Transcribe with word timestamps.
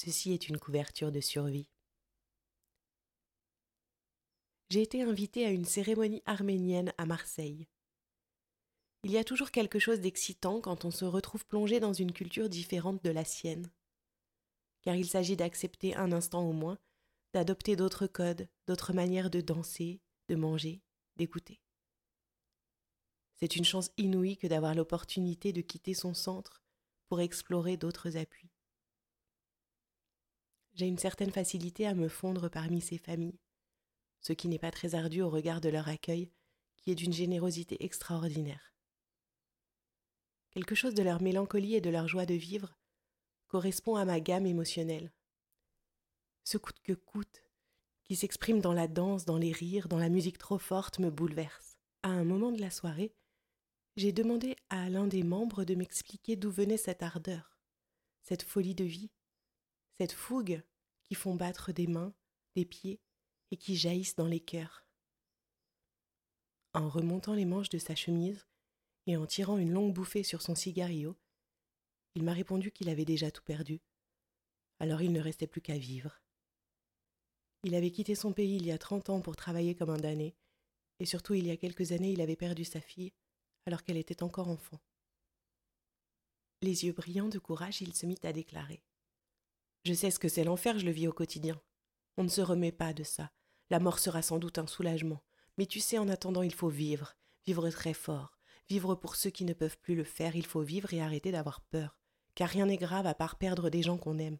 Ceci 0.00 0.32
est 0.32 0.48
une 0.48 0.58
couverture 0.58 1.10
de 1.10 1.18
survie. 1.18 1.68
J'ai 4.70 4.80
été 4.80 5.02
invitée 5.02 5.44
à 5.44 5.50
une 5.50 5.64
cérémonie 5.64 6.22
arménienne 6.24 6.92
à 6.98 7.04
Marseille. 7.04 7.66
Il 9.02 9.10
y 9.10 9.18
a 9.18 9.24
toujours 9.24 9.50
quelque 9.50 9.80
chose 9.80 9.98
d'excitant 9.98 10.60
quand 10.60 10.84
on 10.84 10.92
se 10.92 11.04
retrouve 11.04 11.44
plongé 11.46 11.80
dans 11.80 11.92
une 11.92 12.12
culture 12.12 12.48
différente 12.48 13.02
de 13.02 13.10
la 13.10 13.24
sienne. 13.24 13.72
Car 14.82 14.94
il 14.94 15.08
s'agit 15.08 15.36
d'accepter 15.36 15.96
un 15.96 16.12
instant 16.12 16.48
au 16.48 16.52
moins, 16.52 16.78
d'adopter 17.34 17.74
d'autres 17.74 18.06
codes, 18.06 18.48
d'autres 18.68 18.92
manières 18.92 19.30
de 19.30 19.40
danser, 19.40 20.00
de 20.28 20.36
manger, 20.36 20.80
d'écouter. 21.16 21.60
C'est 23.34 23.56
une 23.56 23.64
chance 23.64 23.90
inouïe 23.96 24.36
que 24.36 24.46
d'avoir 24.46 24.76
l'opportunité 24.76 25.52
de 25.52 25.60
quitter 25.60 25.94
son 25.94 26.14
centre 26.14 26.62
pour 27.08 27.20
explorer 27.20 27.76
d'autres 27.76 28.16
appuis. 28.16 28.52
J'ai 30.78 30.86
une 30.86 30.98
certaine 30.98 31.32
facilité 31.32 31.88
à 31.88 31.94
me 31.94 32.06
fondre 32.06 32.48
parmi 32.48 32.80
ces 32.80 32.98
familles, 32.98 33.40
ce 34.20 34.32
qui 34.32 34.46
n'est 34.46 34.60
pas 34.60 34.70
très 34.70 34.94
ardu 34.94 35.22
au 35.22 35.28
regard 35.28 35.60
de 35.60 35.68
leur 35.68 35.88
accueil, 35.88 36.30
qui 36.76 36.92
est 36.92 36.94
d'une 36.94 37.12
générosité 37.12 37.84
extraordinaire. 37.84 38.72
Quelque 40.52 40.76
chose 40.76 40.94
de 40.94 41.02
leur 41.02 41.20
mélancolie 41.20 41.74
et 41.74 41.80
de 41.80 41.90
leur 41.90 42.06
joie 42.06 42.26
de 42.26 42.34
vivre 42.34 42.78
correspond 43.48 43.96
à 43.96 44.04
ma 44.04 44.20
gamme 44.20 44.46
émotionnelle. 44.46 45.12
Ce 46.44 46.58
coûte 46.58 46.78
que 46.84 46.92
coûte, 46.92 47.42
qui 48.04 48.14
s'exprime 48.14 48.60
dans 48.60 48.72
la 48.72 48.86
danse, 48.86 49.24
dans 49.24 49.36
les 49.36 49.50
rires, 49.50 49.88
dans 49.88 49.98
la 49.98 50.08
musique 50.08 50.38
trop 50.38 50.58
forte, 50.58 51.00
me 51.00 51.10
bouleverse. 51.10 51.76
À 52.04 52.10
un 52.10 52.22
moment 52.22 52.52
de 52.52 52.60
la 52.60 52.70
soirée, 52.70 53.12
j'ai 53.96 54.12
demandé 54.12 54.54
à 54.70 54.88
l'un 54.88 55.08
des 55.08 55.24
membres 55.24 55.64
de 55.64 55.74
m'expliquer 55.74 56.36
d'où 56.36 56.52
venait 56.52 56.76
cette 56.76 57.02
ardeur, 57.02 57.58
cette 58.22 58.44
folie 58.44 58.76
de 58.76 58.84
vie, 58.84 59.10
cette 59.98 60.12
fougue 60.12 60.62
qui 61.02 61.14
font 61.14 61.34
battre 61.34 61.72
des 61.72 61.88
mains, 61.88 62.14
des 62.54 62.64
pieds 62.64 63.00
et 63.50 63.56
qui 63.56 63.76
jaillissent 63.76 64.14
dans 64.14 64.26
les 64.26 64.40
cœurs. 64.40 64.86
En 66.72 66.88
remontant 66.88 67.34
les 67.34 67.44
manches 67.44 67.70
de 67.70 67.78
sa 67.78 67.96
chemise 67.96 68.46
et 69.06 69.16
en 69.16 69.26
tirant 69.26 69.58
une 69.58 69.72
longue 69.72 69.92
bouffée 69.92 70.22
sur 70.22 70.42
son 70.42 70.54
cigario, 70.54 71.16
il 72.14 72.22
m'a 72.22 72.32
répondu 72.32 72.70
qu'il 72.70 72.88
avait 72.88 73.04
déjà 73.04 73.30
tout 73.30 73.42
perdu. 73.42 73.80
Alors 74.78 75.02
il 75.02 75.12
ne 75.12 75.20
restait 75.20 75.46
plus 75.48 75.60
qu'à 75.60 75.78
vivre. 75.78 76.20
Il 77.64 77.74
avait 77.74 77.90
quitté 77.90 78.14
son 78.14 78.32
pays 78.32 78.56
il 78.56 78.66
y 78.66 78.70
a 78.70 78.78
trente 78.78 79.10
ans 79.10 79.20
pour 79.20 79.34
travailler 79.34 79.74
comme 79.74 79.90
un 79.90 79.98
damné, 79.98 80.36
et 81.00 81.06
surtout 81.06 81.34
il 81.34 81.46
y 81.46 81.50
a 81.50 81.56
quelques 81.56 81.90
années 81.90 82.12
il 82.12 82.20
avait 82.20 82.36
perdu 82.36 82.64
sa 82.64 82.80
fille 82.80 83.12
alors 83.66 83.82
qu'elle 83.82 83.96
était 83.96 84.22
encore 84.22 84.48
enfant. 84.48 84.80
Les 86.62 86.84
yeux 86.84 86.92
brillants 86.92 87.28
de 87.28 87.38
courage, 87.38 87.82
il 87.82 87.94
se 87.94 88.06
mit 88.06 88.18
à 88.22 88.32
déclarer. 88.32 88.82
Je 89.88 89.94
sais 89.94 90.10
ce 90.10 90.18
que 90.18 90.28
c'est 90.28 90.44
l'enfer, 90.44 90.78
je 90.78 90.84
le 90.84 90.90
vis 90.90 91.08
au 91.08 91.14
quotidien. 91.14 91.58
On 92.18 92.22
ne 92.22 92.28
se 92.28 92.42
remet 92.42 92.72
pas 92.72 92.92
de 92.92 93.04
ça. 93.04 93.30
La 93.70 93.80
mort 93.80 93.98
sera 93.98 94.20
sans 94.20 94.38
doute 94.38 94.58
un 94.58 94.66
soulagement. 94.66 95.22
Mais 95.56 95.64
tu 95.64 95.80
sais, 95.80 95.96
en 95.96 96.10
attendant, 96.10 96.42
il 96.42 96.52
faut 96.52 96.68
vivre, 96.68 97.16
vivre 97.46 97.70
très 97.70 97.94
fort. 97.94 98.36
Vivre 98.68 98.94
pour 98.94 99.16
ceux 99.16 99.30
qui 99.30 99.46
ne 99.46 99.54
peuvent 99.54 99.78
plus 99.78 99.94
le 99.94 100.04
faire, 100.04 100.36
il 100.36 100.44
faut 100.44 100.60
vivre 100.60 100.92
et 100.92 101.00
arrêter 101.00 101.32
d'avoir 101.32 101.62
peur. 101.62 101.98
Car 102.34 102.50
rien 102.50 102.66
n'est 102.66 102.76
grave 102.76 103.06
à 103.06 103.14
part 103.14 103.36
perdre 103.36 103.70
des 103.70 103.82
gens 103.82 103.96
qu'on 103.96 104.18
aime. 104.18 104.36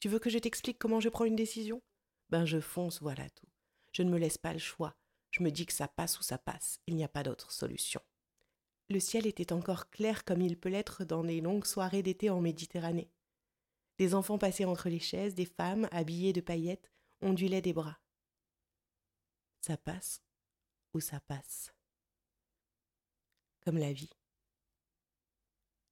Tu 0.00 0.08
veux 0.08 0.18
que 0.18 0.30
je 0.30 0.38
t'explique 0.38 0.80
comment 0.80 0.98
je 0.98 1.10
prends 1.10 1.26
une 1.26 1.36
décision? 1.36 1.80
Ben 2.30 2.44
je 2.44 2.58
fonce, 2.58 3.00
voilà 3.00 3.30
tout. 3.30 3.46
Je 3.92 4.02
ne 4.02 4.10
me 4.10 4.18
laisse 4.18 4.36
pas 4.36 4.52
le 4.52 4.58
choix. 4.58 4.96
Je 5.30 5.44
me 5.44 5.52
dis 5.52 5.64
que 5.64 5.72
ça 5.72 5.86
passe 5.86 6.18
ou 6.18 6.24
ça 6.24 6.38
passe. 6.38 6.80
Il 6.88 6.96
n'y 6.96 7.04
a 7.04 7.08
pas 7.08 7.22
d'autre 7.22 7.52
solution. 7.52 8.00
Le 8.90 8.98
ciel 8.98 9.28
était 9.28 9.52
encore 9.52 9.90
clair 9.90 10.24
comme 10.24 10.42
il 10.42 10.58
peut 10.58 10.70
l'être 10.70 11.04
dans 11.04 11.22
les 11.22 11.40
longues 11.40 11.66
soirées 11.66 12.02
d'été 12.02 12.30
en 12.30 12.40
Méditerranée. 12.40 13.12
Des 13.98 14.14
enfants 14.14 14.38
passaient 14.38 14.64
entre 14.64 14.88
les 14.88 15.00
chaises, 15.00 15.34
des 15.34 15.46
femmes, 15.46 15.88
habillées 15.92 16.32
de 16.32 16.40
paillettes, 16.40 16.90
ondulaient 17.20 17.62
des 17.62 17.72
bras. 17.72 17.98
Ça 19.60 19.76
passe 19.76 20.22
ou 20.94 21.00
ça 21.00 21.20
passe. 21.20 21.72
Comme 23.64 23.78
la 23.78 23.92
vie. 23.92 24.10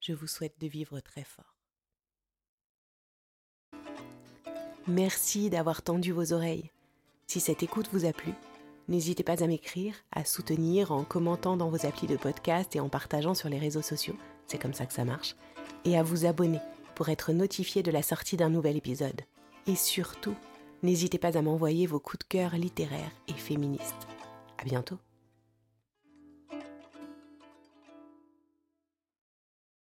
Je 0.00 0.12
vous 0.12 0.26
souhaite 0.26 0.58
de 0.60 0.66
vivre 0.66 1.00
très 1.00 1.24
fort. 1.24 1.56
Merci 4.86 5.48
d'avoir 5.48 5.80
tendu 5.80 6.12
vos 6.12 6.34
oreilles. 6.34 6.70
Si 7.26 7.40
cette 7.40 7.62
écoute 7.62 7.88
vous 7.90 8.04
a 8.04 8.12
plu, 8.12 8.34
n'hésitez 8.86 9.22
pas 9.22 9.42
à 9.42 9.46
m'écrire, 9.46 9.94
à 10.12 10.26
soutenir 10.26 10.92
en 10.92 11.04
commentant 11.04 11.56
dans 11.56 11.70
vos 11.70 11.86
applis 11.86 12.06
de 12.06 12.18
podcast 12.18 12.76
et 12.76 12.80
en 12.80 12.90
partageant 12.90 13.32
sur 13.32 13.48
les 13.48 13.58
réseaux 13.58 13.80
sociaux, 13.80 14.16
c'est 14.46 14.58
comme 14.58 14.74
ça 14.74 14.84
que 14.84 14.92
ça 14.92 15.06
marche, 15.06 15.36
et 15.86 15.96
à 15.96 16.02
vous 16.02 16.26
abonner 16.26 16.60
pour 16.94 17.08
être 17.08 17.32
notifié 17.32 17.82
de 17.82 17.90
la 17.90 18.02
sortie 18.02 18.36
d'un 18.36 18.50
nouvel 18.50 18.76
épisode. 18.76 19.22
Et 19.66 19.76
surtout, 19.76 20.34
n'hésitez 20.82 21.18
pas 21.18 21.36
à 21.36 21.42
m'envoyer 21.42 21.86
vos 21.86 22.00
coups 22.00 22.20
de 22.20 22.28
cœur 22.28 22.56
littéraires 22.56 23.12
et 23.28 23.32
féministes. 23.32 24.06
À 24.58 24.64
bientôt! 24.64 24.98